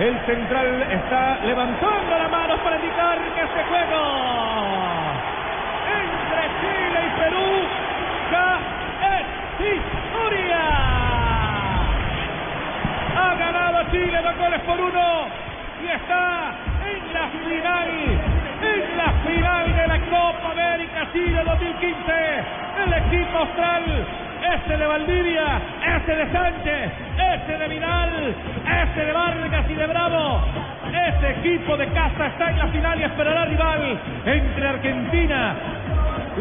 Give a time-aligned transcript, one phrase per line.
[0.00, 4.00] El central está levantando la mano para indicar que este juego
[6.00, 7.50] entre Chile y Perú
[8.32, 8.48] ya
[9.12, 9.26] es
[9.76, 10.62] historia.
[13.14, 15.26] Ha ganado Chile dos goles por uno
[15.84, 16.54] y está
[16.88, 17.90] en la final,
[18.62, 22.44] en la final de la Copa América Chile 2015.
[22.86, 24.06] El equipo austral
[24.42, 25.60] ese de Valdivia,
[25.96, 28.34] ese de Sánchez, ese de Vidal,
[28.64, 30.40] ese de Vargas y de Bravo.
[30.90, 35.54] Ese equipo de casa está en la final y esperará rival entre Argentina,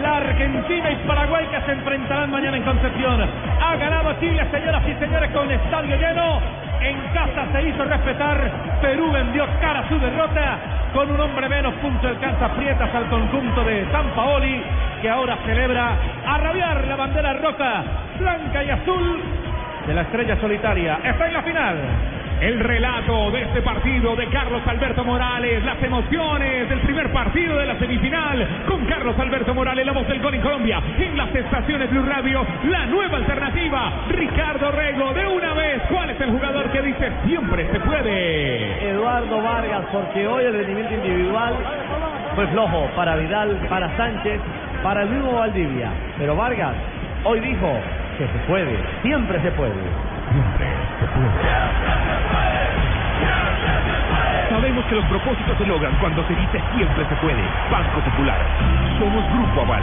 [0.00, 3.28] la Argentina y Paraguay que se enfrentarán mañana en Concepción.
[3.60, 6.67] Ha ganado Chile, señoras y señores, con estadio lleno.
[6.80, 8.50] En casa se hizo respetar.
[8.80, 10.58] Perú vendió cara a su derrota.
[10.92, 14.62] Con un hombre menos, punto alcanza Prietas al conjunto de San Paoli,
[15.02, 15.96] que ahora celebra
[16.26, 17.84] a rabiar la bandera roja,
[18.18, 19.22] blanca y azul
[19.86, 20.98] de la estrella solitaria.
[21.02, 21.76] Está en la final.
[22.40, 27.66] El relato de este partido de Carlos Alberto Morales, las emociones del primer partido de
[27.66, 31.90] la semifinal con Carlos Alberto Morales, la voz del gol en Colombia, en las estaciones
[31.90, 35.67] Blue Radio, la nueva alternativa, Ricardo Rego, de una vez, ¿cuál es
[36.28, 38.90] el jugador que dice siempre se puede?
[38.90, 41.54] Eduardo Vargas, porque hoy el rendimiento individual
[42.34, 44.38] fue flojo para Vidal, para Sánchez,
[44.82, 46.74] para el mismo Valdivia, pero Vargas
[47.24, 47.68] hoy dijo
[48.18, 49.72] que se puede, siempre se puede.
[54.88, 57.42] Que los propósitos se logran cuando se dice siempre se puede.
[57.70, 58.40] Banco Popular.
[58.98, 59.82] Somos Grupo Aval.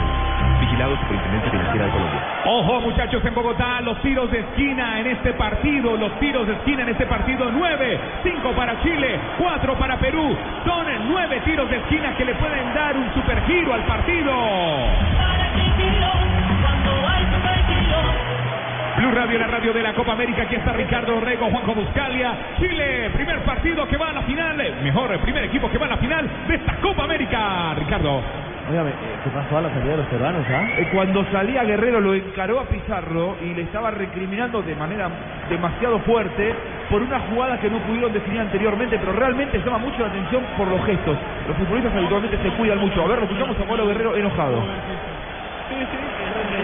[0.60, 2.20] Vigilado Superintendencia Financiera de Colombia.
[2.44, 6.82] Ojo muchachos en Bogotá, los tiros de esquina en este partido, los tiros de esquina
[6.82, 10.36] en este partido, nueve, cinco para Chile, cuatro para Perú.
[10.64, 14.32] Son nueve tiros de esquina que le pueden dar un super giro al partido.
[19.06, 20.42] Blue Radio, la radio de la Copa América.
[20.42, 22.34] Aquí está Ricardo Rego, Juanjo Buscalia.
[22.58, 24.56] Chile, primer partido que va a la final.
[24.82, 27.74] Mejor, primer equipo que va a la final de esta Copa América.
[27.74, 28.20] Ricardo.
[28.68, 28.90] Óigame,
[29.22, 30.66] ¿qué pasó a la salida de los peruanos, ah?
[30.76, 35.08] Eh, Cuando salía Guerrero lo encaró a Pizarro y le estaba recriminando de manera
[35.48, 36.52] demasiado fuerte
[36.90, 40.66] por una jugada que no pudieron definir anteriormente, pero realmente llama mucho la atención por
[40.66, 41.16] los gestos.
[41.46, 43.04] Los futbolistas habitualmente se cuidan mucho.
[43.04, 44.64] A ver, lo escuchamos a Pablo Guerrero enojado.
[45.68, 45.98] Sí, sí,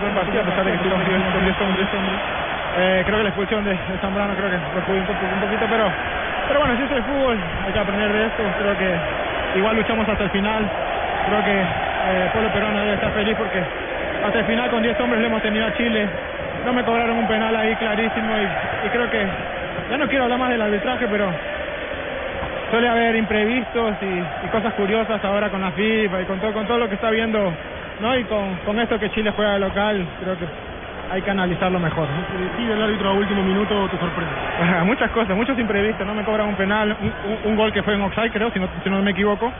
[0.01, 1.03] buen partido, a pesar de que estuvimos
[1.33, 1.89] con 10 hombres.
[2.79, 5.91] Eh, creo que la expulsión de, Zambrano creo que lo un, un poquito, pero,
[6.47, 8.43] pero bueno, si es el fútbol, hay que aprender de esto.
[8.59, 10.71] Creo que igual luchamos hasta el final.
[11.27, 13.61] Creo que eh, el pueblo peruano debe estar feliz porque
[14.25, 16.09] hasta el final con 10 hombres le hemos tenido a Chile.
[16.65, 18.45] No me cobraron un penal ahí clarísimo y,
[18.87, 19.27] y creo que
[19.91, 21.35] ya no quiero hablar más del arbitraje, pero
[22.71, 26.67] suele haber imprevistos y, y cosas curiosas ahora con la FIFA y con todo, con
[26.67, 27.53] todo lo que está viendo,
[28.01, 28.17] ¿no?
[28.17, 30.47] Y con, con esto que Chile juega local, creo que
[31.11, 32.09] hay que analizarlo mejor.
[32.11, 32.25] ¿no?
[32.73, 34.35] el árbitro a último minuto te sorprende?
[34.85, 37.95] Muchas cosas, muchos imprevistos, no me cobran un penal, un, un- un gol que fue
[37.95, 39.53] en offside creo, si no, si no me equivoco.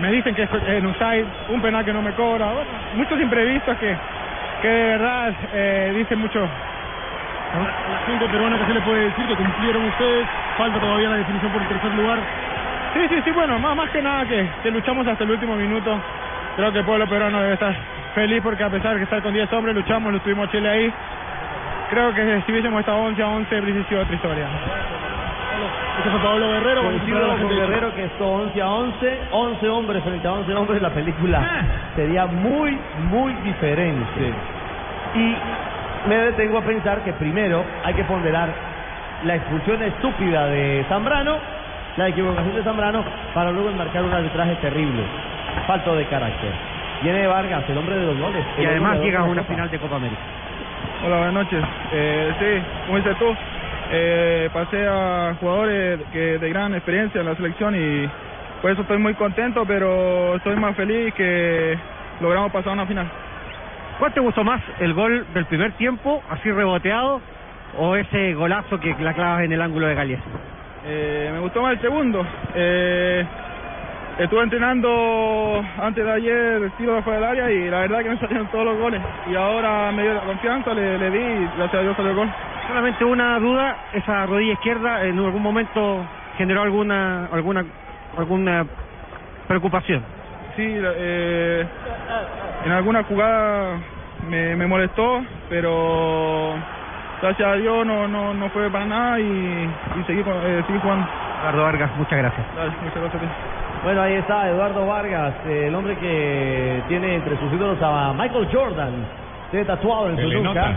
[0.00, 3.76] Me dicen que es en offside, un penal que no me cobra, bueno, muchos imprevistos
[3.78, 3.96] que,
[4.62, 6.48] que de verdad eh, dicen mucho,
[7.90, 10.26] La gente peruana que se le puede decir que cumplieron ustedes,
[10.58, 12.18] falta todavía la definición por el tercer lugar.
[12.94, 16.00] Sí, sí, sí, bueno, más, más que nada que, que luchamos hasta el último minuto.
[16.58, 17.72] Creo que el pueblo peruano debe estar
[18.16, 20.92] feliz porque a pesar de que estar con 10 hombres, luchamos, lo tuvimos Chile ahí.
[21.88, 24.46] Creo que si hubiésemos estado 11 a 11, hubiese sido otra historia.
[25.98, 26.82] Este fue Pablo Guerrero.
[26.82, 30.90] Coincido con Guerrero que esto 11 a 11, 11 hombres frente a 11 hombres, la
[30.90, 31.62] película Ah.
[31.94, 32.76] sería muy,
[33.08, 34.32] muy diferente.
[35.14, 35.36] Y
[36.08, 38.48] me detengo a pensar que primero hay que ponderar
[39.24, 41.36] la expulsión estúpida de Zambrano,
[41.96, 45.04] la equivocación de Zambrano, para luego enmarcar un arbitraje terrible,
[45.66, 46.50] falto de carácter.
[47.02, 48.44] Viene Vargas, el hombre de los goles.
[48.58, 49.54] Y además llega a una Copa.
[49.54, 50.20] final de Copa América.
[51.04, 51.64] Hola, buenas noches.
[51.92, 53.36] Eh, sí, como dices tú,
[53.90, 58.08] eh, pasé a jugadores que de gran experiencia en la selección y
[58.60, 61.78] por eso estoy muy contento, pero estoy más feliz que
[62.20, 63.06] logramos pasar a una final.
[63.98, 64.60] ¿Cuál te gustó más?
[64.80, 67.20] ¿El gol del primer tiempo, así reboteado,
[67.78, 70.20] o ese golazo que la clavas en el ángulo de Galias?
[70.84, 72.24] Eh, me gustó más el segundo.
[72.54, 73.24] Eh,
[74.18, 78.10] estuve entrenando antes de ayer el tiro de fuera del área y la verdad que
[78.10, 79.00] me salieron todos los goles.
[79.30, 82.16] Y ahora me dio la confianza, le, le di y gracias a Dios salió el
[82.16, 82.30] gol.
[82.66, 86.04] Solamente una duda, esa rodilla izquierda en algún momento
[86.36, 87.64] generó alguna alguna
[88.16, 88.66] alguna
[89.46, 90.02] preocupación.
[90.56, 91.66] Sí, eh,
[92.64, 93.78] en alguna jugada
[94.28, 96.54] me, me molestó, pero
[97.22, 99.22] gracias a Dios no, no, no fue para nada y,
[100.00, 101.06] y seguí, eh, seguí jugando.
[101.40, 102.46] Eduardo Vargas, muchas gracias.
[102.56, 103.57] Dale, muchas gracias a ti.
[103.84, 108.48] Bueno, ahí está Eduardo Vargas, eh, el hombre que tiene entre sus ídolos a Michael
[108.52, 108.92] Jordan,
[109.50, 110.72] tiene tatuado en Se su nuca.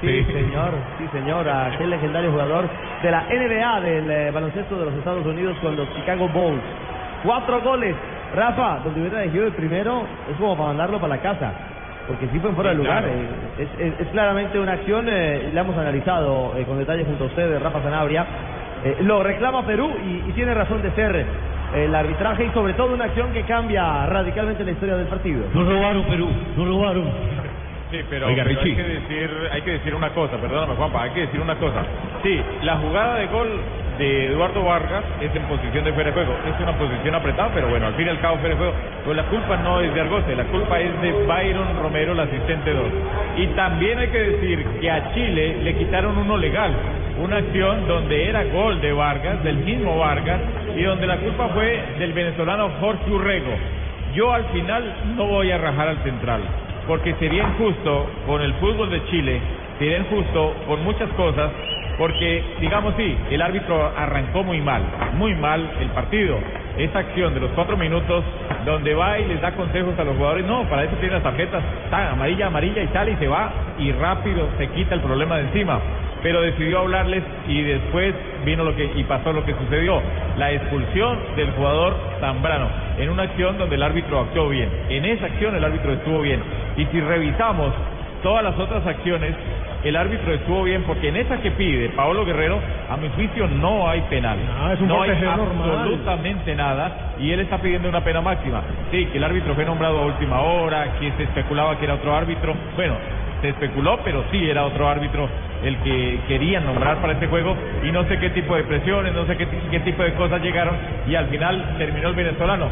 [0.00, 2.68] Sí, señor, sí, señor, aquel legendario jugador
[3.02, 6.60] de la NBA del eh, baloncesto de los Estados Unidos con los Chicago Bulls.
[7.22, 7.94] Cuatro goles.
[8.34, 11.52] Rafa, donde hubiera elegido el primero, es como para mandarlo para la casa,
[12.08, 13.04] porque sí fue fuera de Sí, lugar.
[13.04, 13.14] claro.
[13.18, 17.24] eh, Es, es- es claramente una acción, eh, la hemos analizado eh, con detalle junto
[17.24, 18.26] a ustedes, Rafa Sanabria.
[19.00, 21.26] Lo reclama Perú y, y tiene razón de ser
[21.76, 25.44] el arbitraje y sobre todo una acción que cambia radicalmente la historia del partido.
[25.52, 27.04] No robaron Perú, no robaron.
[27.90, 31.10] Sí, pero, Oiga, pero hay que decir, hay que decir una cosa, perdóname Juanpa, hay
[31.10, 31.84] que decir una cosa.
[32.22, 33.48] Sí, la jugada de gol
[33.98, 37.68] de Eduardo Vargas es en posición de fuera de juego, es una posición apretada, pero
[37.68, 38.74] bueno, al fin y al cabo fuera de juego.
[39.04, 42.72] Pues la culpa no es de Argote, la culpa es de Byron Romero, el asistente
[42.72, 42.84] 2.
[43.36, 46.72] Y también hay que decir que a Chile le quitaron uno legal,
[47.22, 50.40] una acción donde era gol de Vargas, del mismo Vargas,
[50.76, 53.52] y donde la culpa fue del venezolano Jorge Urrego.
[54.14, 56.42] Yo al final no voy a rajar al central,
[56.86, 59.40] porque sería injusto con el fútbol de Chile,
[59.78, 61.50] sería injusto con muchas cosas,
[61.98, 64.82] porque digamos sí, el árbitro arrancó muy mal,
[65.14, 66.38] muy mal el partido.
[66.76, 68.22] Esa acción de los cuatro minutos
[68.66, 71.62] donde va y les da consejos a los jugadores, no, para eso tiene las tarjetas,
[71.90, 75.42] tan amarilla, amarilla y sale y se va y rápido se quita el problema de
[75.44, 75.80] encima
[76.22, 78.12] pero decidió hablarles y después
[78.44, 80.02] vino lo que y pasó lo que sucedió,
[80.36, 84.68] la expulsión del jugador Zambrano en una acción donde el árbitro actuó bien.
[84.88, 86.42] En esa acción el árbitro estuvo bien.
[86.76, 87.72] Y si revisamos
[88.22, 89.34] todas las otras acciones,
[89.88, 92.58] el árbitro estuvo bien porque en esa que pide Paolo Guerrero,
[92.90, 94.38] a mi juicio no hay penal.
[94.58, 95.70] Ah, es un no hay normal.
[95.78, 98.62] absolutamente nada y él está pidiendo una pena máxima.
[98.90, 102.14] Sí, que el árbitro fue nombrado a última hora, que se especulaba que era otro
[102.14, 102.54] árbitro.
[102.74, 102.94] Bueno,
[103.40, 105.28] se especuló, pero sí era otro árbitro
[105.62, 109.26] el que querían nombrar para este juego y no sé qué tipo de presiones, no
[109.26, 112.68] sé qué tipo de cosas llegaron y al final terminó el venezolano.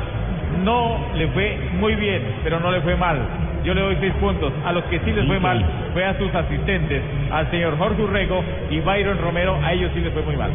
[0.62, 3.18] No le fue muy bien, pero no le fue mal.
[3.64, 4.52] Yo le doy seis puntos.
[4.64, 8.44] A los que sí les fue mal fue a sus asistentes, al señor Jorge Urrego
[8.70, 10.50] y Byron Romero, a ellos sí les fue muy mal.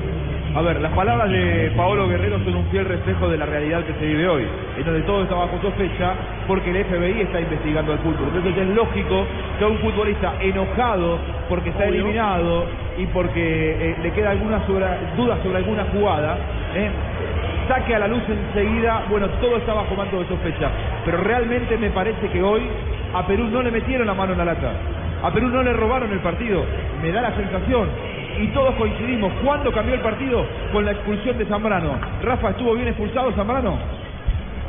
[0.55, 3.93] A ver, las palabras de Paolo Guerrero son un fiel reflejo de la realidad que
[3.93, 4.47] se vive hoy,
[4.77, 6.13] en donde todo está bajo sospecha
[6.47, 8.29] porque el FBI está investigando al fútbol.
[8.33, 9.25] Entonces es lógico
[9.59, 12.65] que a un futbolista enojado porque está eliminado
[12.97, 14.59] y porque eh, le queda alguna
[15.15, 16.37] duda sobre alguna jugada,
[16.75, 16.89] eh,
[17.69, 20.69] saque a la luz enseguida, bueno, todo está bajo mando de sospecha.
[21.05, 22.63] Pero realmente me parece que hoy
[23.13, 24.71] a Perú no le metieron la mano en la lata.
[25.23, 26.65] A Perú no le robaron el partido.
[27.01, 27.87] Me da la sensación.
[28.39, 29.31] Y todos coincidimos.
[29.43, 30.45] ¿Cuándo cambió el partido?
[30.73, 31.91] Con la expulsión de Zambrano.
[32.23, 33.77] Rafa, ¿estuvo bien expulsado Zambrano?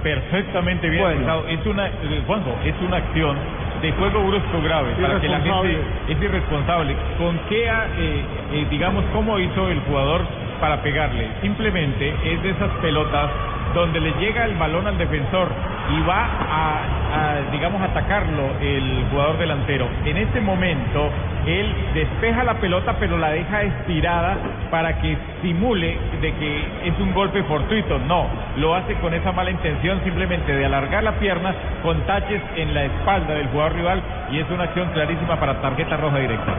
[0.02, 1.14] perfectamente bien Bueno.
[1.20, 1.48] expulsado.
[1.48, 3.36] Es una, eh, Juanjo, es una acción
[3.80, 5.78] de juego brusco grave para que la gente
[6.08, 6.94] es irresponsable.
[7.18, 10.22] ¿Con qué, eh, eh, digamos, cómo hizo el jugador
[10.60, 11.28] para pegarle?
[11.40, 13.30] Simplemente es de esas pelotas
[13.74, 15.48] donde le llega el balón al defensor
[15.96, 16.80] y va a,
[17.12, 19.88] a, digamos, atacarlo el jugador delantero.
[20.04, 21.10] En ese momento
[21.46, 24.36] él despeja la pelota pero la deja estirada
[24.70, 27.98] para que simule de que es un golpe fortuito.
[27.98, 28.26] No,
[28.56, 32.84] lo hace con esa mala intención simplemente de alargar la pierna con taches en la
[32.84, 36.52] espalda del jugador rival y es una acción clarísima para tarjeta roja directa.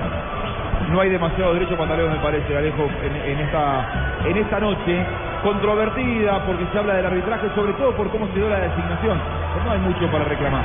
[0.90, 3.86] No hay demasiado derecho pataleo, me parece, Alejo, en, en esta,
[4.26, 5.06] en esta noche.
[5.44, 9.18] Controvertida porque se habla del arbitraje, sobre todo por cómo se dio la designación.
[9.66, 10.64] No hay mucho para reclamar.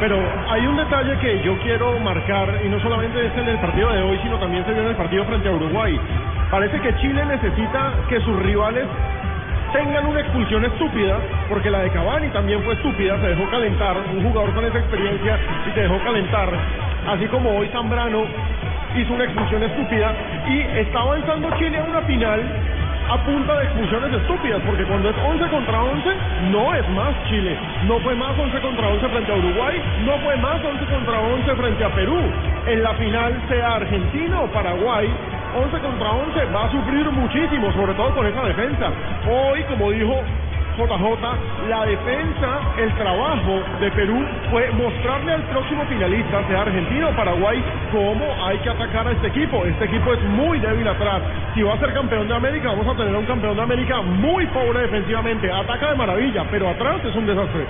[0.00, 0.16] Pero
[0.50, 4.02] hay un detalle que yo quiero marcar, y no solamente es en el partido de
[4.02, 6.00] hoy, sino también se vio en el partido frente a Uruguay.
[6.50, 8.86] Parece que Chile necesita que sus rivales
[9.72, 11.18] tengan una expulsión estúpida,
[11.48, 15.38] porque la de Cavani también fue estúpida, se dejó calentar, un jugador con esa experiencia
[15.68, 16.48] y se dejó calentar,
[17.08, 18.24] así como hoy Zambrano
[18.96, 20.12] hizo una expulsión estúpida,
[20.48, 22.40] y está avanzando Chile a una final
[23.10, 26.08] a punta de expulsiones estúpidas, porque cuando es 11 contra 11,
[26.52, 27.58] no es más Chile.
[27.88, 31.56] No fue más 11 contra 11 frente a Uruguay, no fue más 11 contra 11
[31.56, 32.20] frente a Perú.
[32.66, 35.10] En la final, sea Argentina o Paraguay,
[35.56, 38.92] 11 contra 11 va a sufrir muchísimo, sobre todo con esa defensa.
[39.28, 40.14] Hoy, como dijo
[40.76, 47.16] JJ, la defensa, el trabajo de Perú fue mostrarle al próximo finalista, sea Argentina o
[47.16, 47.62] Paraguay,
[47.92, 49.64] cómo hay que atacar a este equipo.
[49.64, 51.22] Este equipo es muy débil atrás.
[51.54, 54.00] Si va a ser campeón de América, vamos a tener a un campeón de América
[54.00, 55.50] muy pobre defensivamente.
[55.50, 57.66] Ataca de maravilla, pero atrás es un desastre.